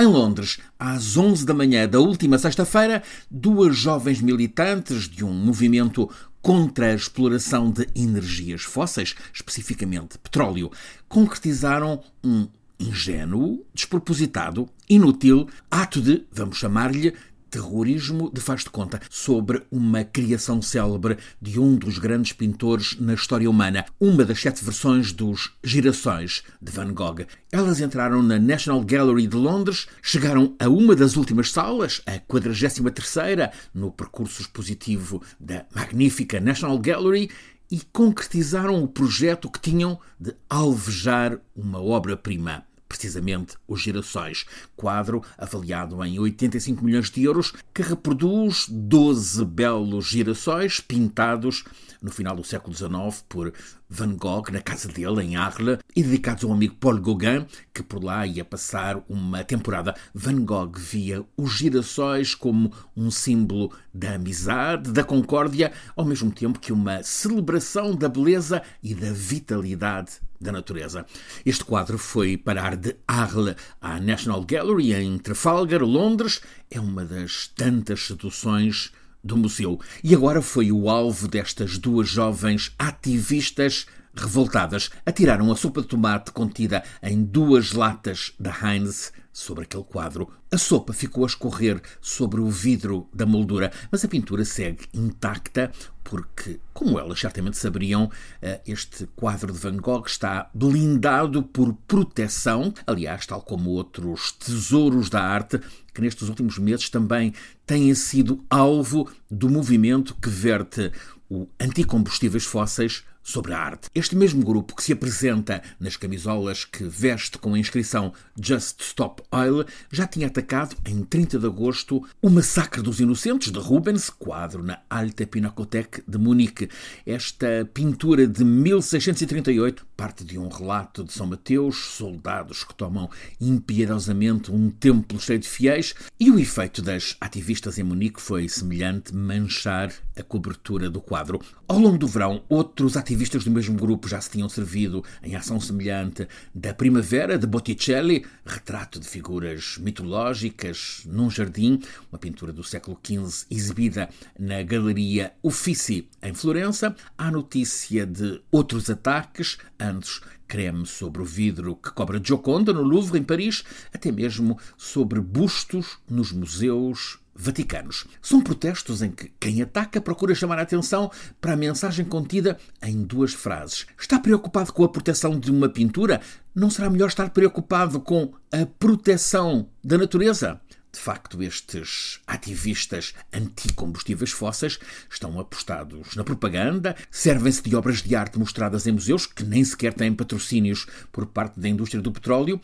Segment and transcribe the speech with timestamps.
[0.00, 6.08] Em Londres, às 11 da manhã da última sexta-feira, duas jovens militantes de um movimento
[6.40, 10.70] contra a exploração de energias fósseis, especificamente petróleo,
[11.08, 12.46] concretizaram um
[12.78, 17.12] ingênuo, despropositado, inútil ato de, vamos chamar-lhe,
[17.50, 23.14] terrorismo de faz de conta sobre uma criação célebre de um dos grandes pintores na
[23.14, 27.26] história humana, uma das sete versões dos Girassóis de Van Gogh.
[27.50, 33.50] Elas entraram na National Gallery de Londres, chegaram a uma das últimas salas, a 43ª,
[33.74, 37.30] no percurso expositivo da magnífica National Gallery,
[37.70, 46.02] e concretizaram o projeto que tinham de alvejar uma obra-prima precisamente Os Girassóis, quadro avaliado
[46.04, 51.64] em 85 milhões de euros, que reproduz 12 belos girassóis pintados
[52.00, 53.52] no final do século XIX por
[53.88, 58.04] Van Gogh na casa dele, em Arles, e dedicados ao amigo Paul Gauguin, que por
[58.04, 59.94] lá ia passar uma temporada.
[60.14, 66.60] Van Gogh via os girassóis como um símbolo da amizade, da concórdia, ao mesmo tempo
[66.60, 71.04] que uma celebração da beleza e da vitalidade da natureza.
[71.44, 76.40] Este quadro foi parar de Arles à National Gallery em Trafalgar, Londres.
[76.70, 79.80] É uma das tantas seduções do museu.
[80.02, 83.86] E agora foi o alvo destas duas jovens ativistas
[84.18, 84.90] revoltadas.
[85.06, 90.28] Atiraram a sopa de tomate contida em duas latas da Heinz sobre aquele quadro.
[90.50, 95.70] A sopa ficou a escorrer sobre o vidro da moldura, mas a pintura segue intacta
[96.02, 98.10] porque, como elas certamente saberiam,
[98.40, 105.10] eh, este quadro de Van Gogh está blindado por proteção, aliás, tal como outros tesouros
[105.10, 105.60] da arte
[105.92, 107.34] que nestes últimos meses também
[107.66, 110.90] têm sido alvo do movimento que verte
[111.28, 113.88] o anticombustíveis fósseis sobre a arte.
[113.94, 119.22] Este mesmo grupo que se apresenta nas camisolas que veste com a inscrição Just Stop
[119.30, 124.62] Oil já tinha atacado em 30 de agosto o Massacre dos Inocentes de Rubens, quadro
[124.62, 126.68] na Alte Pinakothek de Munique.
[127.04, 133.10] Esta pintura de 1638 parte de um relato de São Mateus, soldados que tomam
[133.40, 139.12] impiedosamente um templo cheio de fiéis, e o efeito das ativistas em Munique foi semelhante
[139.12, 141.40] manchar a cobertura do quadro.
[141.66, 146.28] Ao longo do verão, outros do mesmo grupo já se tinham servido em ação semelhante
[146.54, 151.80] da Primavera de Botticelli, retrato de figuras mitológicas num jardim,
[152.12, 154.08] uma pintura do século XV exibida
[154.38, 156.94] na Galeria Uffizi em Florença.
[157.16, 163.18] Há notícia de outros ataques, antes creme sobre o vidro que cobra Gioconda no Louvre,
[163.18, 168.04] em Paris, até mesmo sobre bustos nos museus vaticanos.
[168.20, 171.10] São protestos em que quem ataca procura chamar a atenção
[171.40, 173.86] para a mensagem contida em duas frases.
[173.98, 176.20] Está preocupado com a proteção de uma pintura?
[176.52, 180.60] Não será melhor estar preocupado com a proteção da natureza?
[180.90, 184.78] De facto, estes ativistas anticombustíveis fósseis
[185.08, 189.92] estão apostados na propaganda, servem-se de obras de arte mostradas em museus que nem sequer
[189.92, 192.60] têm patrocínios por parte da indústria do petróleo.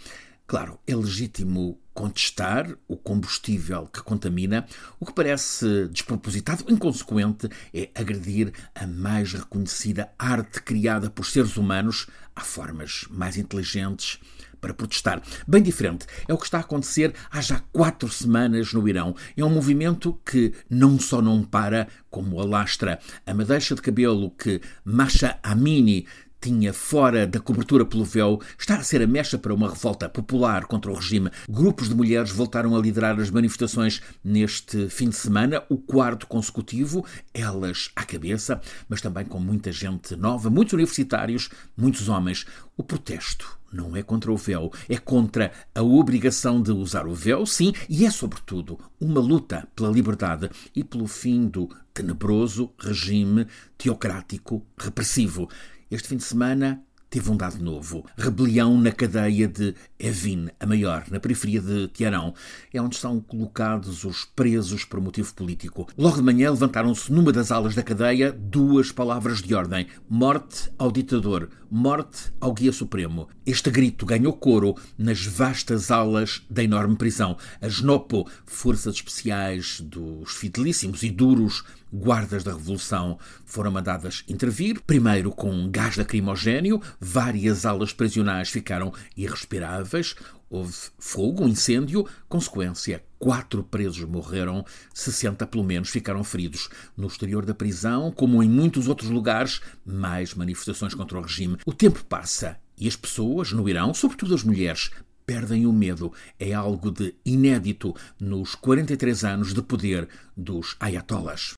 [0.46, 4.66] Claro, é legítimo contestar o combustível que contamina,
[4.98, 12.08] o que parece despropositado, inconsequente, é agredir a mais reconhecida arte criada por seres humanos.
[12.36, 14.18] Há formas mais inteligentes
[14.64, 15.20] para protestar.
[15.46, 19.14] Bem diferente é o que está a acontecer há já quatro semanas no Irão.
[19.36, 22.98] É um movimento que não só não para, como alastra.
[23.26, 26.06] A madeixa de cabelo que Masha Amini
[26.44, 30.66] tinha fora da cobertura pelo véu está a ser a mecha para uma revolta popular
[30.66, 31.30] contra o regime.
[31.48, 37.02] Grupos de mulheres voltaram a liderar as manifestações neste fim de semana, o quarto consecutivo,
[37.32, 38.60] elas à cabeça,
[38.90, 42.44] mas também com muita gente nova, muitos universitários, muitos homens.
[42.76, 47.44] O protesto não é contra o véu, é contra a obrigação de usar o véu,
[47.44, 53.46] sim, e é, sobretudo, uma luta pela liberdade e pelo fim do tenebroso regime
[53.76, 55.48] teocrático repressivo.
[55.90, 56.82] Este fim de semana
[57.14, 58.04] teve um dado novo.
[58.18, 62.34] Rebelião na cadeia de Evin, a maior, na periferia de Tiarão.
[62.72, 65.86] É onde são colocados os presos por motivo político.
[65.96, 70.90] Logo de manhã levantaram-se numa das alas da cadeia duas palavras de ordem: morte ao
[70.90, 73.28] ditador, morte ao guia supremo.
[73.46, 77.36] Este grito ganhou coro nas vastas alas da enorme prisão.
[77.60, 81.62] As NOPO, forças especiais dos fidelíssimos e duros
[81.94, 90.16] guardas da Revolução foram mandadas intervir, primeiro com gás lacrimogéneo, várias alas prisionais ficaram irrespiráveis,
[90.50, 96.68] houve fogo, um incêndio, consequência, quatro presos morreram, 60 pelo menos ficaram feridos.
[96.96, 101.58] No exterior da prisão, como em muitos outros lugares, mais manifestações contra o regime.
[101.64, 104.90] O tempo passa e as pessoas no Irão, sobretudo as mulheres,
[105.26, 106.12] perdem o medo.
[106.38, 111.52] É algo de inédito nos 43 anos de poder dos ayatollahs.